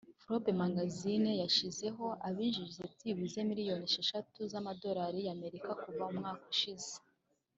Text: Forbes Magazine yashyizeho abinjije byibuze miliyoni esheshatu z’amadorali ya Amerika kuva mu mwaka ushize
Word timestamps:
Forbes 0.23 0.55
Magazine 0.63 1.29
yashyizeho 1.43 2.05
abinjije 2.27 2.83
byibuze 2.93 3.37
miliyoni 3.49 3.85
esheshatu 3.89 4.39
z’amadorali 4.51 5.19
ya 5.27 5.31
Amerika 5.37 5.69
kuva 5.81 6.03
mu 6.11 6.15
mwaka 6.19 6.45
ushize 6.55 6.91